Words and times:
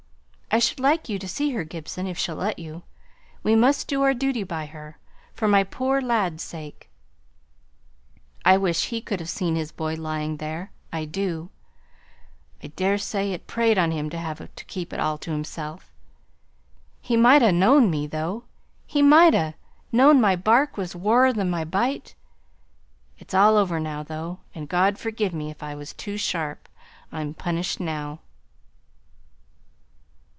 I 0.53 0.59
should 0.59 0.81
like 0.81 1.07
you 1.07 1.17
to 1.17 1.29
see 1.29 1.51
her, 1.51 1.63
Gibson, 1.63 2.05
if 2.07 2.17
she'll 2.17 2.35
let 2.35 2.59
you. 2.59 2.83
We 3.41 3.55
must 3.55 3.87
do 3.87 4.01
our 4.01 4.13
duty 4.13 4.43
by 4.43 4.65
her, 4.65 4.97
for 5.33 5.47
my 5.47 5.63
poor 5.63 6.01
lad's 6.01 6.43
sake. 6.43 6.89
I 8.43 8.57
wish 8.57 8.87
he 8.87 8.99
could 8.99 9.21
have 9.21 9.29
seen 9.29 9.55
his 9.55 9.71
boy 9.71 9.93
lying 9.95 10.35
there; 10.37 10.73
I 10.91 11.05
do. 11.05 11.51
I 12.61 12.67
daresay 12.67 13.31
it 13.31 13.47
preyed 13.47 13.77
on 13.77 13.91
him 13.91 14.09
to 14.09 14.17
have 14.17 14.39
to 14.53 14.65
keep 14.65 14.91
it 14.91 14.99
all 14.99 15.17
to 15.19 15.31
himself. 15.31 15.89
He 16.99 17.15
might 17.15 17.41
ha' 17.41 17.53
known 17.53 17.89
me, 17.89 18.05
though. 18.05 18.43
He 18.85 19.01
might 19.01 19.33
ha' 19.33 19.53
known 19.89 20.19
my 20.19 20.35
bark 20.35 20.75
was 20.75 20.93
waur 20.97 21.31
than 21.31 21.49
my 21.49 21.63
bite. 21.63 22.13
It's 23.17 23.33
all 23.33 23.55
over 23.55 23.79
now, 23.79 24.03
though; 24.03 24.39
and 24.53 24.67
God 24.67 24.97
forgive 24.97 25.33
me 25.33 25.49
if 25.49 25.63
I 25.63 25.75
was 25.75 25.93
too 25.93 26.17
sharp. 26.17 26.67
I'm 27.09 27.33
punished 27.33 27.79
now." 27.79 28.19